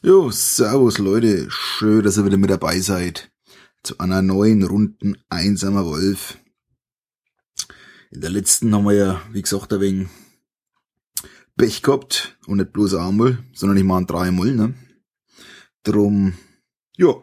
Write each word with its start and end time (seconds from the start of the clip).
Jo, 0.00 0.30
servus 0.30 0.98
Leute, 0.98 1.50
schön, 1.50 2.04
dass 2.04 2.18
ihr 2.18 2.24
wieder 2.24 2.36
mit 2.36 2.50
dabei 2.50 2.78
seid. 2.78 3.32
Zu 3.82 3.98
einer 3.98 4.22
neuen 4.22 4.62
Runden 4.62 5.16
Einsamer 5.28 5.86
Wolf. 5.86 6.38
In 8.12 8.20
der 8.20 8.30
letzten 8.30 8.72
haben 8.72 8.84
wir 8.84 8.92
ja, 8.92 9.22
wie 9.32 9.42
gesagt, 9.42 9.72
ein 9.72 9.80
wenig 9.80 10.08
Pech 11.56 11.82
gehabt 11.82 12.38
und 12.46 12.58
nicht 12.58 12.72
bloß 12.72 12.94
einmal, 12.94 13.42
sondern 13.52 13.76
ich 13.76 13.82
mal 13.82 14.04
dreimal, 14.04 14.52
ne? 14.54 14.74
Drum, 15.82 16.34
ja, 16.96 17.14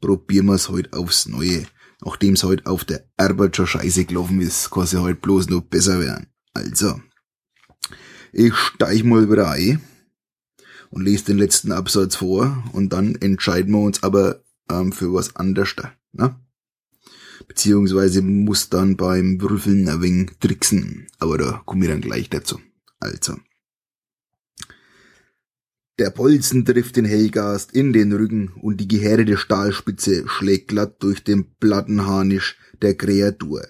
probieren 0.00 0.46
wir 0.46 0.54
es 0.54 0.70
heute 0.70 0.96
aufs 0.96 1.28
Neue. 1.28 1.66
Nachdem 2.02 2.32
es 2.32 2.44
heute 2.44 2.64
auf 2.64 2.86
der 2.86 3.10
Arbeit 3.18 3.56
schon 3.56 3.66
scheiße 3.66 4.06
gelaufen 4.06 4.40
ist, 4.40 4.70
kann 4.70 4.84
es 4.84 4.92
ja 4.92 5.02
heute 5.02 5.20
bloß 5.20 5.50
noch 5.50 5.60
besser 5.60 6.00
werden. 6.00 6.28
Also, 6.54 6.98
ich 8.32 8.56
steig 8.56 9.04
mal 9.04 9.30
wieder 9.30 9.50
ein 9.50 9.82
und 10.90 11.04
lese 11.04 11.26
den 11.26 11.38
letzten 11.38 11.72
Absatz 11.72 12.16
vor 12.16 12.62
und 12.72 12.92
dann 12.92 13.14
entscheiden 13.14 13.72
wir 13.72 13.80
uns 13.80 14.02
aber 14.02 14.42
ähm, 14.70 14.92
für 14.92 15.12
was 15.14 15.36
anderes. 15.36 15.74
Ne? 16.12 16.34
Beziehungsweise 17.48 18.22
muss 18.22 18.68
dann 18.68 18.96
beim 18.96 19.40
Würfeln 19.40 19.88
ein 19.88 20.02
wenig 20.02 20.32
tricksen, 20.40 21.06
aber 21.18 21.38
da 21.38 21.62
komme 21.64 21.84
ich 21.84 21.90
dann 21.90 22.00
gleich 22.00 22.28
dazu. 22.28 22.60
Also. 22.98 23.36
Der 25.98 26.10
Bolzen 26.10 26.64
trifft 26.64 26.96
den 26.96 27.04
Hellgast 27.04 27.72
in 27.72 27.92
den 27.92 28.12
Rücken 28.12 28.48
und 28.62 28.78
die 28.78 28.88
gehärtete 28.88 29.36
Stahlspitze 29.36 30.26
schlägt 30.28 30.68
glatt 30.68 31.02
durch 31.02 31.22
den 31.24 31.54
Plattenharnisch 31.58 32.56
der 32.80 32.94
Kreatur. 32.94 33.66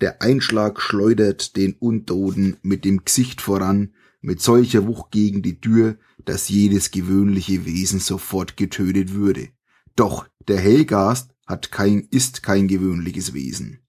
Der 0.00 0.20
Einschlag 0.22 0.80
schleudert 0.80 1.56
den 1.56 1.74
Untoten 1.74 2.56
mit 2.62 2.84
dem 2.84 3.04
Gesicht 3.04 3.40
voran, 3.40 3.94
mit 4.20 4.40
solcher 4.40 4.86
Wucht 4.86 5.10
gegen 5.10 5.42
die 5.42 5.60
Tür, 5.60 5.96
dass 6.24 6.48
jedes 6.48 6.90
gewöhnliche 6.90 7.64
Wesen 7.64 8.00
sofort 8.00 8.56
getötet 8.56 9.14
würde. 9.14 9.48
Doch 9.96 10.28
der 10.46 10.58
Hellgast 10.58 11.30
hat 11.46 11.72
kein, 11.72 12.06
ist 12.10 12.42
kein 12.42 12.68
gewöhnliches 12.68 13.34
Wesen. 13.34 13.80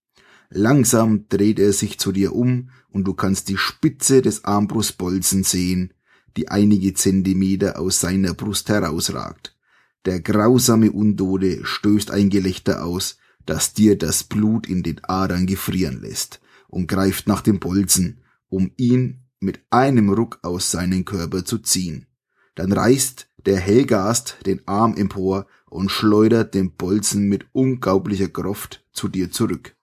Langsam 0.50 1.28
dreht 1.30 1.60
er 1.60 1.74
sich 1.74 1.98
zu 1.98 2.12
dir 2.12 2.36
um 2.36 2.70
und 2.90 3.06
du 3.06 3.14
kannst 3.14 3.50
die 3.50 3.58
Spitze 3.58 4.22
des 4.22 4.44
Armbrustbolzen 4.44 5.44
sehen, 5.44 5.94
die 6.38 6.50
einige 6.50 6.94
Zentimeter 6.94 7.80
aus 7.80 8.00
seiner 8.00 8.34
Brust 8.34 8.70
herausragt. 8.70 9.58
Der 10.06 10.20
grausame 10.20 10.92
Untote 10.92 11.64
stößt 11.64 12.12
ein 12.12 12.30
Gelächter 12.30 12.84
aus, 12.84 13.18
das 13.46 13.74
dir 13.74 13.98
das 13.98 14.24
Blut 14.24 14.68
in 14.68 14.84
den 14.84 15.04
Adern 15.04 15.46
gefrieren 15.46 16.02
lässt, 16.02 16.42
und 16.68 16.88
greift 16.88 17.28
nach 17.28 17.42
dem 17.42 17.60
Bolzen, 17.60 18.22
um 18.50 18.72
ihn 18.78 19.22
mit 19.42 19.60
einem 19.70 20.10
Ruck 20.10 20.40
aus 20.44 20.72
seinem 20.72 21.04
Körper 21.04 21.44
zu 21.44 21.58
ziehen. 21.58 22.06
Dann 22.56 22.72
reißt 22.72 23.28
der 23.46 23.60
Hellgast 23.60 24.38
den 24.46 24.66
Arm 24.68 24.96
empor 24.96 25.48
und 25.70 25.90
schleudert 25.90 26.54
den 26.54 26.72
Bolzen 26.76 27.28
mit 27.28 27.46
unglaublicher 27.52 28.30
Kraft 28.30 28.86
zu 28.94 29.08
dir 29.08 29.32
zurück. 29.32 29.76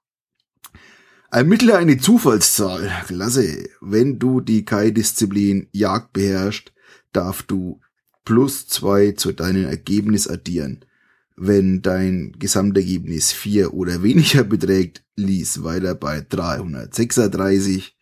Ermittle 1.30 1.76
eine 1.76 1.98
Zufallszahl. 1.98 2.90
Klasse. 3.06 3.68
Wenn 3.82 4.18
du 4.18 4.40
die 4.40 4.64
Kai-Disziplin 4.64 5.68
Jagd 5.72 6.14
beherrschst, 6.14 6.72
darf 7.12 7.42
du 7.42 7.80
plus 8.24 8.66
zwei 8.66 9.12
zu 9.12 9.32
deinem 9.32 9.66
Ergebnis 9.66 10.28
addieren. 10.28 10.84
Wenn 11.36 11.82
dein 11.82 12.32
Gesamtergebnis 12.38 13.32
vier 13.32 13.74
oder 13.74 14.02
weniger 14.02 14.44
beträgt, 14.44 15.04
lies 15.16 15.62
weiter 15.62 15.94
bei 15.94 16.24
336. 16.26 17.97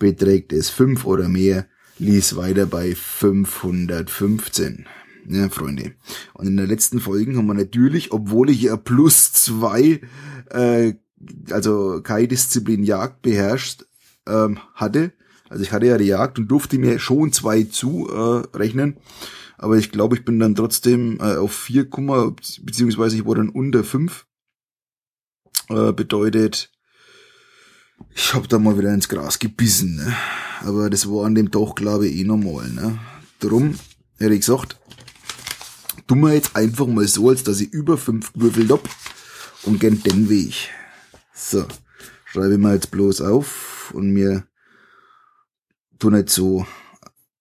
Beträgt 0.00 0.52
es 0.52 0.68
fünf 0.70 1.04
oder 1.04 1.28
mehr, 1.28 1.66
lies 1.98 2.34
weiter 2.34 2.66
bei 2.66 2.96
515. 2.96 4.86
Ja, 5.28 5.48
Freunde. 5.48 5.92
Und 6.34 6.48
in 6.48 6.56
der 6.56 6.66
letzten 6.66 6.98
Folge 6.98 7.36
haben 7.36 7.46
wir 7.46 7.54
natürlich, 7.54 8.10
obwohl 8.10 8.50
ich 8.50 8.62
ja 8.62 8.76
plus 8.76 9.32
zwei, 9.32 10.00
äh, 10.50 10.94
also 11.50 12.00
keine 12.02 12.26
Disziplin 12.26 12.82
Jagd 12.82 13.22
beherrscht 13.22 13.84
ähm, 14.26 14.58
hatte, 14.74 15.12
also 15.48 15.62
ich 15.62 15.72
hatte 15.72 15.86
ja 15.86 15.98
die 15.98 16.06
Jagd 16.06 16.38
und 16.38 16.48
durfte 16.48 16.78
mir 16.78 16.98
schon 16.98 17.32
zwei 17.32 17.64
zu 17.64 18.08
äh, 18.10 18.42
aber 19.58 19.76
ich 19.76 19.92
glaube, 19.92 20.16
ich 20.16 20.24
bin 20.24 20.38
dann 20.38 20.54
trotzdem 20.54 21.18
äh, 21.20 21.36
auf 21.36 21.52
vier 21.52 21.90
Kummer, 21.90 22.34
beziehungsweise 22.62 23.16
ich 23.16 23.26
wurde 23.26 23.42
dann 23.42 23.50
unter 23.50 23.84
fünf. 23.84 24.26
Äh, 25.68 25.92
bedeutet, 25.92 26.72
ich 28.14 28.34
hab 28.34 28.48
da 28.48 28.58
mal 28.58 28.78
wieder 28.78 28.92
ins 28.92 29.08
Gras 29.08 29.38
gebissen, 29.38 29.96
ne? 29.96 30.16
Aber 30.62 30.90
das 30.90 31.08
war 31.08 31.26
an 31.26 31.34
dem 31.34 31.50
Tag, 31.50 31.76
glaube 31.76 32.08
ich, 32.08 32.18
eh 32.18 32.24
normal, 32.24 32.68
ne? 32.70 32.98
Drum 33.38 33.74
hätte 34.18 34.34
ich 34.34 34.40
gesagt, 34.40 34.78
tun 36.06 36.20
wir 36.20 36.34
jetzt 36.34 36.54
einfach 36.56 36.86
mal 36.86 37.06
so, 37.06 37.28
als 37.30 37.44
dass 37.44 37.60
ich 37.60 37.72
über 37.72 37.96
fünf 37.96 38.32
gewürfelt 38.32 38.70
hab 38.70 38.88
und 39.64 39.80
gern 39.80 40.02
den 40.02 40.28
Weg. 40.28 40.70
So, 41.34 41.66
schreibe 42.26 42.54
ich 42.54 42.60
mal 42.60 42.74
jetzt 42.74 42.90
bloß 42.90 43.22
auf 43.22 43.92
und 43.94 44.10
mir 44.10 44.44
tu 45.98 46.10
nicht 46.10 46.30
so 46.30 46.66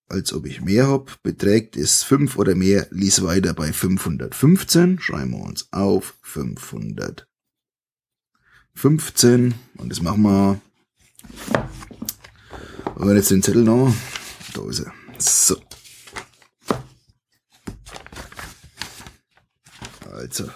als 0.09 0.33
ob 0.33 0.45
ich 0.45 0.61
mehr 0.61 0.87
hab. 0.87 1.21
Beträgt 1.23 1.77
es 1.77 2.03
5 2.03 2.37
oder 2.37 2.55
mehr, 2.55 2.87
lies 2.91 3.23
weiter 3.23 3.53
bei 3.53 3.71
515. 3.71 4.99
Schreiben 4.99 5.31
wir 5.31 5.45
uns 5.45 5.71
auf 5.71 6.15
515. 8.79 9.55
Und 9.75 9.89
das 9.89 10.01
machen 10.01 10.21
wir. 10.21 10.61
Und 12.95 13.13
jetzt 13.13 13.29
den 13.29 13.43
Zettel 13.43 13.63
noch. 13.63 13.93
Da 14.53 14.69
ist 14.69 14.79
er. 14.79 14.93
So. 15.17 15.57
Also. 20.09 20.49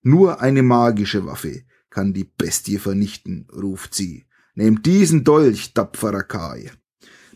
Nur 0.04 0.42
eine 0.42 0.62
magische 0.62 1.26
Waffe 1.26 1.64
kann 1.90 2.14
die 2.14 2.26
Bestie 2.26 2.78
vernichten, 2.78 3.48
ruft 3.52 3.96
sie. 3.96 4.26
Nehmt 4.54 4.86
diesen 4.86 5.24
Dolch, 5.24 5.74
tapferer 5.74 6.24
Kai. 6.24 6.72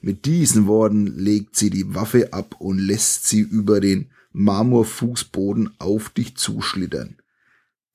Mit 0.01 0.25
diesen 0.25 0.67
Worten 0.67 1.07
legt 1.07 1.55
sie 1.55 1.69
die 1.69 1.95
Waffe 1.95 2.33
ab 2.33 2.57
und 2.59 2.77
lässt 2.77 3.27
sie 3.27 3.39
über 3.39 3.79
den 3.79 4.11
Marmorfußboden 4.33 5.71
auf 5.79 6.09
dich 6.09 6.35
zuschlittern. 6.35 7.17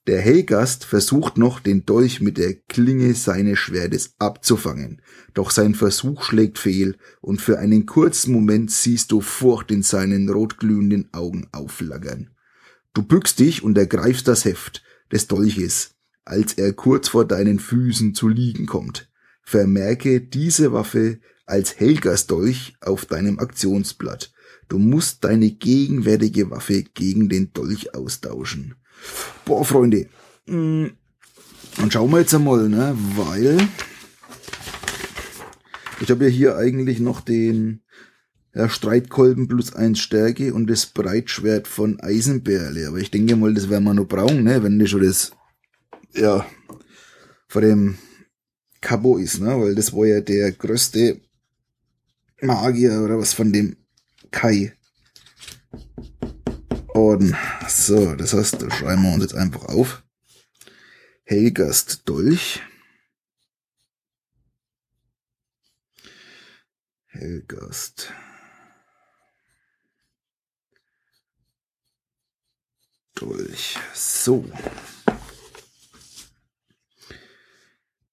Der 0.08 0.22
Helgast 0.22 0.86
versucht 0.86 1.36
noch, 1.36 1.60
den 1.60 1.84
Dolch 1.84 2.22
mit 2.22 2.38
der 2.38 2.54
Klinge 2.54 3.12
seines 3.12 3.58
Schwertes 3.58 4.14
abzufangen, 4.18 5.02
doch 5.34 5.50
sein 5.50 5.74
Versuch 5.74 6.22
schlägt 6.22 6.58
fehl, 6.58 6.96
und 7.20 7.42
für 7.42 7.58
einen 7.58 7.84
kurzen 7.84 8.32
Moment 8.32 8.70
siehst 8.70 9.12
du 9.12 9.20
Furcht 9.20 9.70
in 9.70 9.82
seinen 9.82 10.30
rotglühenden 10.30 11.12
Augen 11.12 11.46
aufflackern. 11.52 12.30
Du 12.94 13.02
bückst 13.02 13.38
dich 13.38 13.62
und 13.62 13.76
ergreifst 13.76 14.26
das 14.28 14.46
Heft 14.46 14.82
des 15.12 15.26
Dolches, 15.26 15.90
als 16.24 16.54
er 16.54 16.72
kurz 16.72 17.08
vor 17.08 17.26
deinen 17.26 17.58
Füßen 17.58 18.14
zu 18.14 18.28
liegen 18.28 18.64
kommt. 18.64 19.10
Vermerke 19.42 20.22
diese 20.22 20.72
Waffe 20.72 21.20
als 21.44 21.78
Helgas 21.78 22.26
Dolch 22.26 22.78
auf 22.80 23.04
deinem 23.04 23.38
Aktionsblatt. 23.40 24.32
Du 24.70 24.78
musst 24.78 25.24
deine 25.24 25.50
gegenwärtige 25.50 26.50
Waffe 26.50 26.82
gegen 26.82 27.28
den 27.28 27.52
Dolch 27.52 27.94
austauschen. 27.94 28.74
Boah, 29.44 29.64
Freunde. 29.64 30.08
Dann 30.46 30.96
schauen 31.90 32.10
wir 32.10 32.20
jetzt 32.20 32.34
einmal, 32.34 32.68
ne? 32.68 32.96
Weil 33.16 33.58
ich 36.00 36.10
habe 36.10 36.24
ja 36.24 36.30
hier 36.30 36.56
eigentlich 36.56 37.00
noch 37.00 37.20
den 37.20 37.82
ja, 38.54 38.68
Streitkolben 38.68 39.46
plus 39.48 39.74
eins 39.74 40.00
Stärke 40.00 40.54
und 40.54 40.68
das 40.68 40.86
Breitschwert 40.86 41.68
von 41.68 42.00
Eisenberle. 42.00 42.88
Aber 42.88 42.98
ich 42.98 43.10
denke 43.10 43.36
mal, 43.36 43.54
das 43.54 43.68
werden 43.68 43.84
wir 43.84 43.94
noch 43.94 44.06
brauchen, 44.06 44.44
ne? 44.44 44.62
Wenn 44.62 44.78
das 44.78 44.90
schon 44.90 45.02
das 45.02 45.32
ja 46.14 46.46
vor 47.48 47.62
dem 47.62 47.98
Cabo 48.80 49.16
ist, 49.18 49.40
ne? 49.40 49.60
Weil 49.60 49.74
das 49.74 49.92
war 49.92 50.06
ja 50.06 50.20
der 50.20 50.52
größte 50.52 51.20
Magier 52.40 53.02
oder 53.02 53.18
was 53.18 53.32
von 53.32 53.52
dem 53.52 53.76
Kai. 54.30 54.72
Orden. 56.98 57.36
So, 57.68 58.16
das 58.16 58.34
heißt, 58.34 58.60
da 58.60 58.70
schreiben 58.70 59.02
wir 59.02 59.12
uns 59.12 59.22
jetzt 59.22 59.34
einfach 59.34 59.66
auf. 59.66 60.02
Helgast 61.22 62.08
Dolch. 62.08 62.60
Helgast. 67.06 68.12
Dolch. 73.14 73.78
So. 73.94 74.44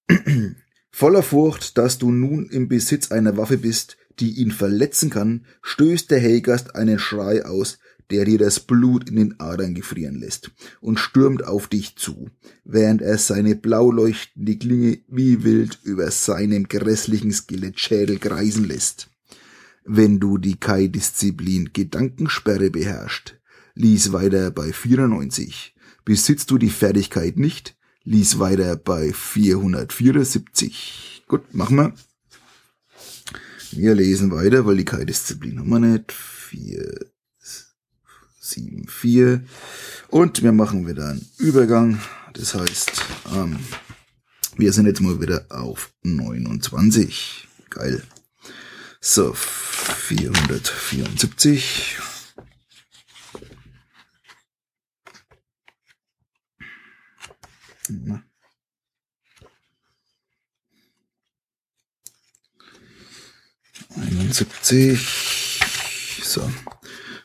Voller 0.90 1.22
Furcht, 1.22 1.76
dass 1.76 1.98
du 1.98 2.10
nun 2.12 2.48
im 2.50 2.68
Besitz 2.68 3.10
einer 3.10 3.36
Waffe 3.36 3.58
bist, 3.58 3.96
die 4.18 4.32
ihn 4.40 4.50
verletzen 4.50 5.10
kann, 5.10 5.44
stößt 5.62 6.10
der 6.10 6.20
Helgast 6.20 6.74
einen 6.74 6.98
Schrei 6.98 7.44
aus, 7.44 7.78
der 8.10 8.24
dir 8.24 8.38
das 8.38 8.60
Blut 8.60 9.08
in 9.08 9.16
den 9.16 9.40
Adern 9.40 9.74
gefrieren 9.74 10.16
lässt, 10.16 10.50
und 10.80 10.98
stürmt 10.98 11.44
auf 11.44 11.68
dich 11.68 11.96
zu, 11.96 12.30
während 12.64 13.02
er 13.02 13.18
seine 13.18 13.56
blau 13.56 13.90
leuchtende 13.90 14.56
Klinge 14.56 15.00
wie 15.08 15.44
wild 15.44 15.78
über 15.82 16.10
seinem 16.10 16.68
grässlichen 16.68 17.32
Skelettschädel 17.32 18.18
kreisen 18.18 18.64
lässt. 18.64 19.10
Wenn 19.84 20.18
du 20.18 20.38
die 20.38 20.56
Kai-Disziplin 20.56 21.70
Gedankensperre 21.72 22.70
beherrscht, 22.70 23.36
lies 23.74 24.12
weiter 24.12 24.50
bei 24.50 24.72
94. 24.72 25.74
Besitzt 26.04 26.50
du 26.50 26.58
die 26.58 26.70
Fertigkeit 26.70 27.36
nicht, 27.36 27.76
lies 28.02 28.38
weiter 28.38 28.76
bei 28.76 29.12
474. 29.12 31.24
Gut, 31.28 31.54
machen 31.54 31.76
wir. 31.76 31.94
Wir 33.72 33.94
lesen 33.94 34.30
weiter, 34.30 34.66
weil 34.66 34.76
die 34.76 34.84
Kai-Disziplin 34.84 35.58
haben 35.58 35.68
wir 35.68 35.80
nicht. 35.80 36.12
4, 36.12 37.06
7, 38.50 38.88
4. 38.88 39.44
Und 40.08 40.42
wir 40.42 40.52
machen 40.52 40.86
wieder 40.86 41.08
einen 41.10 41.26
Übergang. 41.38 42.00
Das 42.32 42.54
heißt, 42.54 42.92
ähm, 43.34 43.58
wir 44.56 44.72
sind 44.72 44.86
jetzt 44.86 45.00
mal 45.00 45.20
wieder 45.20 45.46
auf 45.50 45.92
29. 46.02 47.48
Geil. 47.70 48.02
So, 49.00 49.32
474. 49.34 51.98
Na. 57.88 58.22
71. 63.96 64.98
So. 66.22 66.50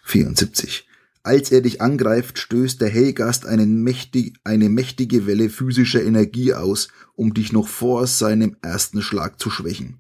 74. 0.04 0.88
Als 1.24 1.52
er 1.52 1.62
dich 1.62 1.82
angreift, 1.82 2.40
stößt 2.40 2.82
der 2.82 2.90
Hellgast 2.90 3.46
mächtig, 3.46 4.40
eine 4.44 4.70
mächtige 4.70 5.28
Welle 5.28 5.50
physischer 5.50 6.04
Energie 6.04 6.54
aus, 6.54 6.88
um 7.14 7.34
dich 7.34 7.52
noch 7.52 7.68
vor 7.68 8.08
seinem 8.08 8.58
ersten 8.62 9.04
Schlag 9.04 9.40
zu 9.40 9.52
schwächen. 9.52 10.00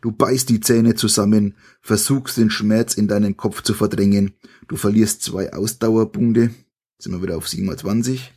Du 0.00 0.12
beißt 0.12 0.48
die 0.48 0.60
Zähne 0.60 0.94
zusammen, 0.94 1.56
versuchst 1.80 2.36
den 2.36 2.50
Schmerz 2.50 2.94
in 2.94 3.08
deinem 3.08 3.36
Kopf 3.36 3.62
zu 3.62 3.74
verdrängen. 3.74 4.34
Du 4.68 4.76
verlierst 4.76 5.22
zwei 5.22 5.52
Ausdauerpunkte. 5.52 6.50
sind 6.98 7.12
wir 7.12 7.22
wieder 7.22 7.36
auf 7.36 7.48
27. 7.48 8.32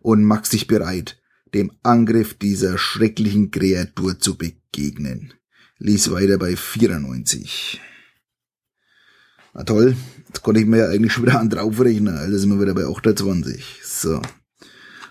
Und 0.00 0.22
machst 0.22 0.52
dich 0.52 0.68
bereit, 0.68 1.20
dem 1.54 1.72
Angriff 1.82 2.34
dieser 2.34 2.78
schrecklichen 2.78 3.50
Kreatur 3.50 4.20
zu 4.20 4.36
begegnen. 4.36 5.34
Lies 5.78 6.10
weiter 6.12 6.38
bei 6.38 6.54
94. 6.54 7.80
Na 9.56 9.62
toll, 9.62 9.96
jetzt 10.26 10.42
konnte 10.42 10.60
ich 10.60 10.66
mir 10.66 10.78
ja 10.78 10.88
eigentlich 10.88 11.12
schon 11.12 11.26
wieder 11.26 11.38
an 11.38 11.48
draufrechnen, 11.48 12.18
also 12.18 12.36
sind 12.36 12.50
wir 12.50 12.60
wieder 12.60 12.74
bei 12.74 12.84
28. 12.84 13.64
So, 13.84 14.20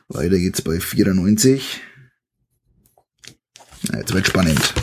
weiter 0.10 0.38
geht's 0.38 0.62
bei 0.62 0.82
94. 0.82 1.80
Na, 3.84 4.00
jetzt 4.00 4.14
wird 4.14 4.28
spannend. 4.28 4.74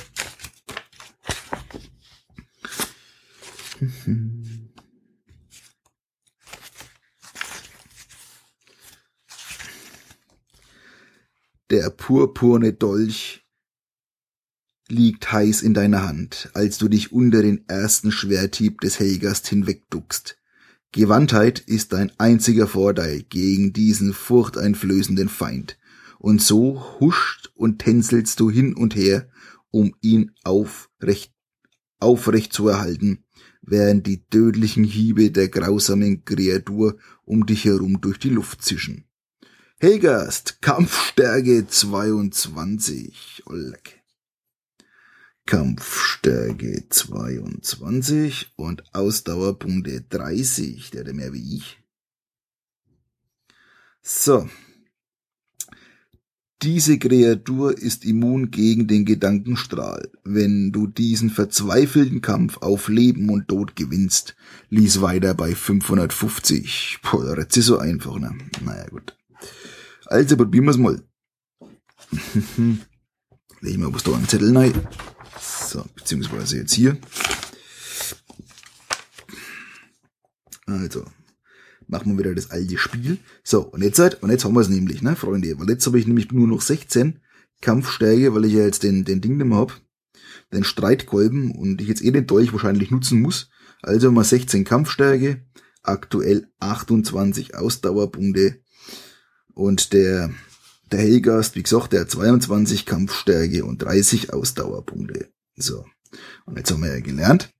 Der 11.70 11.90
purpurne 11.90 12.72
Dolch 12.72 13.39
liegt 14.90 15.32
heiß 15.32 15.62
in 15.62 15.74
deiner 15.74 16.06
Hand, 16.06 16.50
als 16.54 16.78
du 16.78 16.88
dich 16.88 17.12
unter 17.12 17.42
den 17.42 17.68
ersten 17.68 18.12
Schwerthieb 18.12 18.80
des 18.80 18.98
Helgast 18.98 19.48
hinwegduckst. 19.48 20.36
Gewandtheit 20.92 21.60
ist 21.60 21.92
dein 21.92 22.10
einziger 22.18 22.66
Vorteil 22.66 23.22
gegen 23.22 23.72
diesen 23.72 24.12
furchteinflößenden 24.12 25.28
Feind. 25.28 25.78
Und 26.18 26.42
so 26.42 27.00
huscht 27.00 27.50
und 27.54 27.78
tänzelst 27.78 28.40
du 28.40 28.50
hin 28.50 28.74
und 28.74 28.96
her, 28.96 29.28
um 29.70 29.94
ihn 30.00 30.32
aufrecht, 30.42 31.32
aufrecht 32.00 32.52
zu 32.52 32.68
erhalten, 32.68 33.24
während 33.62 34.06
die 34.06 34.26
tödlichen 34.26 34.84
Hiebe 34.84 35.30
der 35.30 35.48
grausamen 35.48 36.24
Kreatur 36.24 36.98
um 37.24 37.46
dich 37.46 37.64
herum 37.64 38.00
durch 38.00 38.18
die 38.18 38.30
Luft 38.30 38.62
zischen. 38.62 39.04
Helgast, 39.78 40.60
Kampfstärke 40.60 41.66
22. 41.66 43.44
Oh, 43.46 43.54
leck. 43.54 43.99
Kampfstärke 45.50 46.84
22 46.88 48.52
und 48.54 48.84
Ausdauerpunkte 48.94 50.00
30. 50.08 50.92
Der 50.92 51.04
hat 51.04 51.12
mehr 51.12 51.32
wie 51.32 51.56
ich. 51.56 51.80
So. 54.00 54.48
Diese 56.62 57.00
Kreatur 57.00 57.76
ist 57.76 58.04
immun 58.04 58.52
gegen 58.52 58.86
den 58.86 59.04
Gedankenstrahl. 59.04 60.12
Wenn 60.22 60.70
du 60.70 60.86
diesen 60.86 61.30
verzweifelten 61.30 62.20
Kampf 62.20 62.58
auf 62.58 62.88
Leben 62.88 63.28
und 63.28 63.48
Tod 63.48 63.74
gewinnst, 63.74 64.36
lies 64.68 65.00
weiter 65.00 65.34
bei 65.34 65.56
550. 65.56 67.00
Boah, 67.02 67.34
das 67.34 67.56
ist 67.56 67.66
so 67.66 67.78
einfach, 67.78 68.20
ne? 68.20 68.38
Naja, 68.64 68.86
gut. 68.88 69.18
Also, 70.06 70.36
probieren 70.36 70.66
wir's 70.66 70.78
mal. 70.78 71.02
Leg 73.62 73.78
mal 73.78 73.92
was 73.92 74.04
da 74.04 74.14
einen 74.14 74.28
Zettel 74.28 74.56
rein. 74.56 74.86
So, 75.40 75.84
beziehungsweise 75.94 76.58
jetzt 76.58 76.74
hier. 76.74 76.98
Also, 80.66 81.04
machen 81.86 82.12
wir 82.12 82.18
wieder 82.18 82.34
das 82.34 82.50
alte 82.50 82.78
Spiel. 82.78 83.18
So, 83.42 83.62
und 83.62 83.82
jetzt 83.82 83.98
halt, 83.98 84.22
und 84.22 84.30
jetzt 84.30 84.44
haben 84.44 84.54
wir 84.54 84.60
es 84.60 84.68
nämlich, 84.68 85.02
ne, 85.02 85.16
Freunde, 85.16 85.58
weil 85.58 85.68
jetzt 85.68 85.86
habe 85.86 85.98
ich 85.98 86.06
nämlich 86.06 86.30
nur 86.30 86.46
noch 86.46 86.60
16 86.60 87.20
Kampfstärke, 87.60 88.34
weil 88.34 88.44
ich 88.44 88.54
ja 88.54 88.64
jetzt 88.64 88.82
den, 88.82 89.04
den 89.04 89.20
Ding 89.20 89.36
nicht 89.36 89.46
mehr 89.46 89.58
hab, 89.58 89.80
den 90.52 90.64
Streitkolben 90.64 91.50
und 91.52 91.80
ich 91.80 91.88
jetzt 91.88 92.02
eh 92.02 92.10
den 92.10 92.26
Dolch 92.26 92.52
wahrscheinlich 92.52 92.90
nutzen 92.90 93.20
muss. 93.20 93.50
Also 93.82 94.10
mal 94.12 94.24
16 94.24 94.64
Kampfstärke, 94.64 95.44
aktuell 95.82 96.48
28 96.60 97.56
Ausdauerpunkte. 97.56 98.60
Und 99.54 99.92
der, 99.92 100.30
der 100.92 101.00
Hellgast, 101.00 101.56
wie 101.56 101.62
gesagt, 101.62 101.92
der 101.92 102.02
hat 102.02 102.10
22 102.10 102.86
Kampfstärke 102.86 103.64
und 103.64 103.82
30 103.82 104.32
Ausdauerpunkte. 104.32 105.28
So. 105.56 105.84
Und 106.46 106.56
jetzt 106.56 106.70
haben 106.70 106.82
wir 106.82 106.92
ja 106.92 107.00
gelernt, 107.00 107.52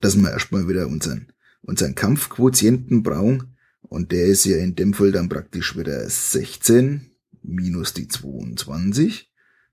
dass 0.00 0.16
wir 0.16 0.30
erstmal 0.30 0.68
wieder 0.68 0.86
unseren, 0.86 1.32
unseren 1.62 1.94
Kampfquotienten 1.94 3.02
brauchen. 3.02 3.56
Und 3.82 4.12
der 4.12 4.26
ist 4.26 4.44
ja 4.44 4.56
in 4.58 4.74
dem 4.74 4.94
Fall 4.94 5.12
dann 5.12 5.28
praktisch 5.28 5.76
wieder 5.76 6.08
16 6.08 7.10
minus 7.42 7.94
die 7.94 8.08
22. 8.08 9.30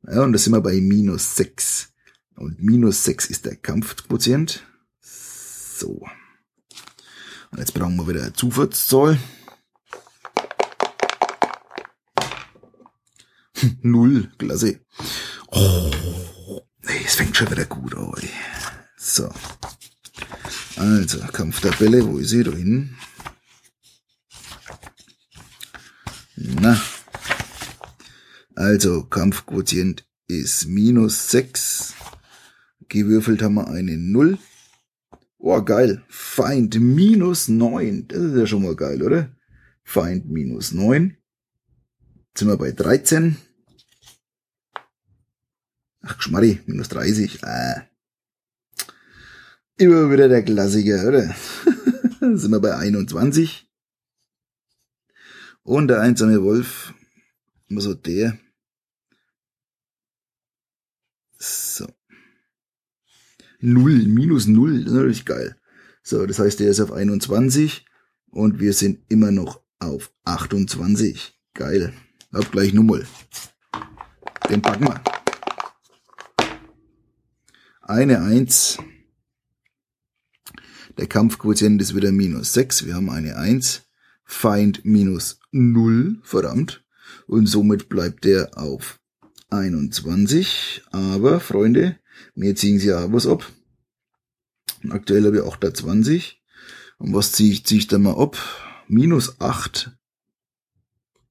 Ja, 0.08 0.24
und 0.24 0.34
da 0.34 0.40
sind 0.40 0.54
wir 0.54 0.62
bei 0.62 0.80
minus 0.80 1.36
6. 1.36 1.90
Und 2.36 2.62
minus 2.62 3.04
6 3.06 3.28
ist 3.28 3.46
der 3.46 3.56
Kampfquotient. 3.56 4.66
So. 5.02 6.02
Und 7.52 7.60
jetzt 7.60 7.74
brauchen 7.74 7.96
wir 7.96 8.08
wieder 8.08 8.24
eine 8.24 8.34
Zufallszahl. 8.34 9.18
Null, 13.82 14.32
klasse. 14.38 14.80
Oh, 15.52 16.62
es 17.06 17.16
fängt 17.16 17.38
schon 17.38 17.50
wieder 17.52 17.66
gut 17.66 17.96
an. 17.96 18.14
So. 18.98 19.30
Also, 20.76 21.20
Kampftabelle, 21.20 22.06
wo 22.06 22.18
ist 22.18 22.30
sie? 22.30 22.44
Da 22.44 22.52
hinten. 22.52 22.98
Na. 26.36 26.82
Also, 28.56 29.04
Kampfquotient 29.04 30.06
ist 30.28 30.68
minus 30.68 31.30
6. 31.32 31.94
Gewürfelt 32.90 33.42
haben 33.42 33.56
wir 33.56 33.68
eine 33.68 33.98
0. 33.98 34.38
Oh, 35.38 35.62
geil. 35.62 36.04
Feind 36.08 36.80
minus 36.80 37.48
9. 37.48 38.08
Das 38.08 38.20
ist 38.20 38.38
ja 38.38 38.48
schon 38.48 38.64
mal 38.64 38.76
geil, 38.76 39.02
oder? 39.02 39.36
Feind 39.84 40.30
minus 40.30 40.72
9. 40.72 41.18
Jetzt 42.28 42.40
sind 42.40 42.48
wir 42.48 42.58
bei 42.58 42.72
13. 42.72 43.38
Ach, 46.08 46.18
Geschmarri, 46.18 46.62
minus 46.68 46.90
30. 46.90 47.44
Ah. 47.44 47.88
Immer 49.78 50.12
wieder 50.12 50.30
der 50.30 50.44
Klassiker, 50.44 51.08
oder? 51.08 51.36
sind 52.38 52.52
wir 52.52 52.60
bei 52.60 52.78
21. 52.78 53.68
Und 55.64 55.88
der 55.88 56.02
einsame 56.02 56.44
Wolf, 56.44 56.94
immer 57.68 57.82
so 57.82 57.96
der. 57.96 58.38
So. 61.40 61.88
Null, 63.60 64.06
minus 64.06 64.46
null, 64.46 64.84
das 64.84 64.92
ist 64.92 64.98
natürlich 64.98 65.26
geil. 65.26 65.56
So, 66.04 66.28
das 66.28 66.38
heißt, 66.38 66.60
der 66.60 66.70
ist 66.70 66.80
auf 66.82 66.92
21 66.92 67.84
und 68.28 68.60
wir 68.60 68.74
sind 68.74 69.00
immer 69.10 69.32
noch 69.32 69.64
auf 69.80 70.14
28. 70.24 71.34
Geil. 71.56 71.94
Hab 72.32 72.52
gleich 72.52 72.74
Nummel. 72.74 73.08
Den 74.50 74.62
packen 74.62 74.86
wir. 74.86 75.15
Eine 77.88 78.24
Eins. 78.24 78.80
Der 80.98 81.06
Kampfquotient 81.06 81.80
ist 81.84 81.96
wieder 81.96 82.12
minus 82.12 82.52
6. 82.54 82.88
Wir 82.88 82.96
haben 82.96 83.12
eine 83.12 83.36
1. 83.36 83.84
Feind 84.24 84.84
minus 84.86 85.40
0. 85.52 86.20
Verdammt. 86.24 86.84
Und 87.28 87.46
somit 87.46 87.88
bleibt 87.88 88.26
der 88.26 88.58
auf 88.58 89.00
21. 89.52 90.82
Aber, 90.90 91.40
Freunde, 91.40 92.00
mir 92.34 92.56
ziehen 92.56 92.80
sie 92.80 92.88
ja 92.88 93.14
was 93.14 93.28
ab. 93.28 93.54
Aktuell 94.90 95.24
habe 95.24 95.38
ich 95.38 95.44
28. 95.44 96.42
Und 96.98 97.14
was 97.14 97.34
ziehe 97.34 97.52
ich, 97.52 97.68
ziehe 97.68 97.78
ich 97.78 97.88
da 97.88 98.00
mal 98.00 98.20
ab? 98.20 98.36
Minus 98.88 99.40
8. 99.40 99.96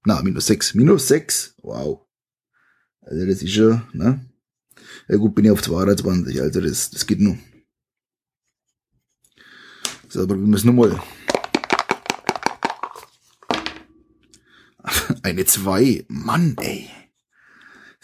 Na, 0.04 0.22
minus 0.22 0.46
6. 0.46 0.74
Minus 0.74 1.08
6. 1.08 1.56
Wow. 1.62 2.06
Also 3.00 3.26
das 3.26 3.42
ist 3.42 3.50
schon, 3.50 3.82
ne? 3.92 4.30
Ja 5.08 5.16
gut, 5.16 5.34
bin 5.34 5.44
ich 5.44 5.50
auf 5.50 5.62
22, 5.62 6.40
also 6.40 6.60
das, 6.60 6.90
das 6.90 7.06
geht 7.06 7.20
nur. 7.20 7.38
So, 10.08 10.22
aber 10.22 10.36
wir 10.36 10.46
müssen 10.46 10.68
nochmal. 10.68 11.00
Eine 15.22 15.44
2. 15.44 16.04
Mann, 16.08 16.56
ey. 16.60 16.88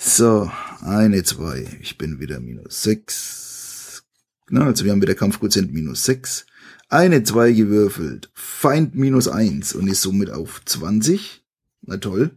So, 0.02 0.50
eine 0.80 1.22
2. 1.22 1.78
Ich 1.82 1.98
bin 1.98 2.20
wieder 2.20 2.40
minus 2.40 2.82
6. 2.84 4.02
Na, 4.48 4.64
also 4.64 4.86
wir 4.86 4.92
haben 4.92 5.02
wieder 5.02 5.14
Kampfquotient 5.14 5.74
minus 5.74 6.04
6. 6.04 6.46
Eine 6.88 7.22
2 7.22 7.52
gewürfelt. 7.52 8.30
Feind 8.32 8.94
minus 8.94 9.28
1 9.28 9.74
und 9.74 9.88
ist 9.88 10.00
somit 10.00 10.30
auf 10.30 10.62
20. 10.64 11.44
Na 11.82 11.98
toll. 11.98 12.30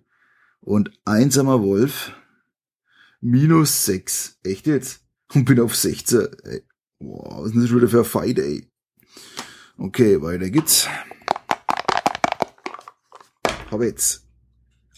Und 0.59 0.91
einsamer 1.05 1.61
Wolf 1.63 2.11
minus 3.23 3.85
6. 3.85 4.39
Echt 4.43 4.67
jetzt? 4.67 5.01
Und 5.33 5.45
bin 5.45 5.59
auf 5.59 5.75
16. 5.75 6.27
Ey. 6.43 6.63
Wow, 6.99 7.43
was 7.43 7.51
ist 7.51 7.57
das 7.57 7.69
schon 7.69 7.77
wieder 7.77 7.87
für 7.87 7.99
ein 7.99 8.05
Fight, 8.05 8.39
ey? 8.39 8.67
Okay, 9.77 10.21
weiter 10.21 10.49
geht's. 10.49 10.87
Hab 13.71 13.81
jetzt. 13.81 14.27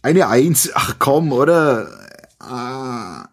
Eine 0.02 0.28
Eins. 0.28 0.70
Ach 0.74 0.98
komm, 1.00 1.32
oder? 1.32 1.90
Ah. 2.40 3.30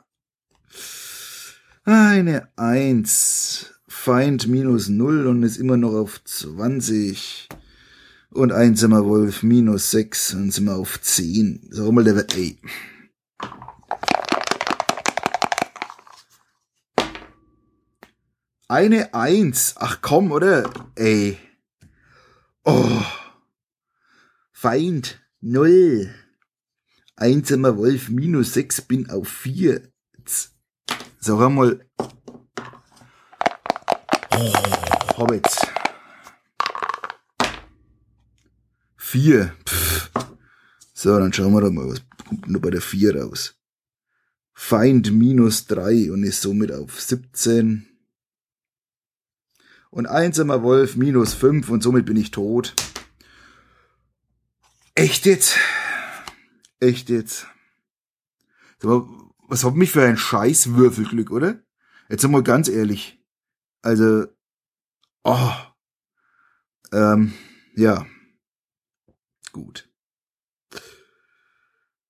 Eine 1.84 2.48
Eins. 2.56 3.74
Feind 3.88 4.46
minus 4.46 4.88
null 4.88 5.26
und 5.26 5.42
ist 5.42 5.58
immer 5.58 5.76
noch 5.76 5.94
auf 5.94 6.22
20. 6.24 7.48
Und 8.30 8.52
einsamer 8.52 9.04
Wolf 9.04 9.42
minus 9.42 9.90
6 9.90 10.34
und 10.34 10.50
sind 10.52 10.64
wir 10.64 10.76
auf 10.76 11.00
10. 11.00 11.68
Sag 11.70 11.92
mal, 11.92 12.04
der 12.04 12.16
wird, 12.16 12.34
ey. 12.36 12.58
Eine 18.72 19.12
Eins. 19.12 19.74
Ach 19.76 19.98
komm, 20.00 20.32
oder? 20.32 20.64
Ey. 20.94 21.38
Oh. 22.64 23.02
Feind. 24.50 25.20
Null. 25.42 26.14
Einsamer 27.14 27.76
Wolf 27.76 28.08
minus 28.08 28.54
sechs 28.54 28.80
bin 28.80 29.10
auf 29.10 29.28
vier. 29.28 29.92
Sag 31.20 31.38
einmal. 31.38 31.86
Oh, 35.18 35.26
jetzt. 35.34 35.66
Vier. 38.96 39.54
Pff. 39.68 40.10
So, 40.94 41.18
dann 41.18 41.34
schauen 41.34 41.52
wir 41.52 41.60
doch 41.60 41.70
mal, 41.70 41.90
was 41.90 42.00
kommt 42.26 42.48
nur 42.48 42.62
bei 42.62 42.70
der 42.70 42.80
vier 42.80 43.20
raus. 43.20 43.54
Feind 44.54 45.12
minus 45.12 45.66
drei 45.66 46.10
und 46.10 46.22
ist 46.22 46.40
somit 46.40 46.72
auf 46.72 46.98
17 46.98 47.91
und 49.92 50.06
einsamer 50.06 50.62
Wolf 50.62 50.96
minus 50.96 51.34
fünf 51.34 51.68
und 51.68 51.82
somit 51.82 52.06
bin 52.06 52.16
ich 52.16 52.30
tot. 52.30 52.74
Echt 54.94 55.26
jetzt? 55.26 55.58
Echt 56.80 57.10
jetzt? 57.10 57.46
Was 58.80 59.64
hab 59.64 59.74
mich 59.74 59.92
für 59.92 60.02
ein 60.04 60.16
scheiß 60.16 60.74
Würfelglück, 60.74 61.30
oder? 61.30 61.62
Jetzt 62.08 62.26
mal 62.26 62.42
ganz 62.42 62.68
ehrlich. 62.68 63.22
Also, 63.82 64.26
oh, 65.24 65.52
ähm, 66.92 67.34
ja, 67.76 68.06
gut. 69.52 69.88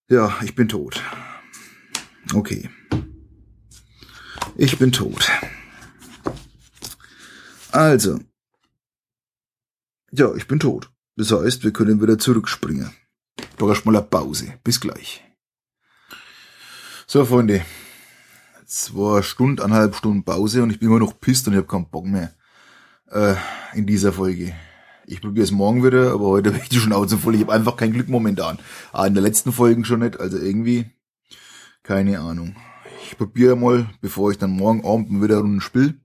Ja, 0.08 0.38
ich 0.42 0.54
bin 0.54 0.68
tot. 0.68 1.02
Okay. 2.32 2.70
Ich 4.56 4.78
bin 4.78 4.92
tot. 4.92 5.30
Also. 7.82 8.20
Ja, 10.12 10.32
ich 10.36 10.46
bin 10.46 10.60
tot. 10.60 10.92
Das 11.16 11.32
heißt, 11.32 11.64
wir 11.64 11.72
können 11.72 12.00
wieder 12.00 12.16
zurückspringen. 12.16 12.92
Doch 13.58 13.68
erstmal 13.68 13.96
eine 13.96 14.04
Pause. 14.04 14.54
Bis 14.62 14.80
gleich. 14.80 15.24
So, 17.08 17.24
Freunde. 17.24 17.64
Es 18.64 18.94
war 18.94 19.24
Stunde, 19.24 19.64
eineinhalb 19.64 19.96
Stunden 19.96 20.22
Pause 20.22 20.62
und 20.62 20.70
ich 20.70 20.78
bin 20.78 20.90
immer 20.90 21.00
noch 21.00 21.18
pisst 21.18 21.48
und 21.48 21.54
ich 21.54 21.56
habe 21.56 21.66
keinen 21.66 21.90
Bock 21.90 22.06
mehr 22.06 22.32
äh, 23.10 23.34
in 23.74 23.84
dieser 23.84 24.12
Folge. 24.12 24.54
Ich 25.04 25.20
probiere 25.20 25.44
es 25.44 25.50
morgen 25.50 25.84
wieder, 25.84 26.12
aber 26.12 26.26
heute 26.26 26.50
bin 26.52 26.62
ich 26.62 26.68
die 26.68 26.78
Schnauze 26.78 27.18
voll. 27.18 27.34
Ich 27.34 27.42
habe 27.42 27.52
einfach 27.52 27.76
kein 27.76 27.92
Glück 27.92 28.08
momentan. 28.08 28.60
Ah, 28.92 29.06
in 29.06 29.14
der 29.14 29.24
letzten 29.24 29.52
Folge 29.52 29.84
schon 29.84 30.00
nicht, 30.00 30.20
also 30.20 30.38
irgendwie 30.38 30.86
keine 31.82 32.20
Ahnung. 32.20 32.54
Ich 33.04 33.18
probiere 33.18 33.56
mal, 33.56 33.90
bevor 34.00 34.30
ich 34.30 34.38
dann 34.38 34.52
morgen 34.52 34.86
Abend 34.86 35.20
wieder 35.20 35.38
eine 35.38 35.42
Runde 35.42 35.60
spiele, 35.60 35.96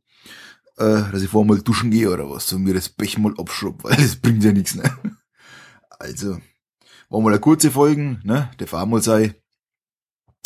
äh, 0.78 1.12
dass 1.12 1.22
ich 1.22 1.30
vorher 1.30 1.48
mal 1.48 1.62
duschen 1.62 1.92
gehe 1.92 2.12
oder 2.12 2.30
was 2.30 2.52
und 2.54 2.64
mir 2.64 2.74
das 2.74 2.90
Bech 2.90 3.18
mal 3.18 3.34
abschrub, 3.38 3.84
weil 3.84 3.96
das 3.96 4.16
bringt 4.16 4.44
ja 4.44 4.52
nichts, 4.52 4.76
ne? 4.76 4.84
Also, 6.00 6.40
war 7.10 7.22
mal 7.22 7.32
eine 7.32 7.40
kurze 7.40 7.72
Folgen, 7.72 8.22
ne? 8.24 8.52
Der 8.60 8.68
Fahr 8.68 8.86
mal 8.86 9.02
sei. 9.02 9.36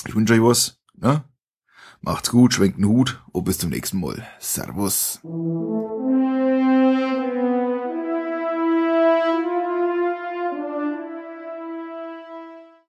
Ich 0.08 0.16
wünsche 0.16 0.34
euch 0.34 0.42
was, 0.42 0.80
ne? 0.96 1.24
Macht's 2.00 2.32
gut, 2.32 2.54
schwenkt 2.54 2.78
den 2.78 2.86
Hut 2.86 3.22
und 3.32 3.44
bis 3.44 3.60
zum 3.60 3.70
nächsten 3.70 4.00
Mal. 4.00 4.26
Servus. 4.40 5.20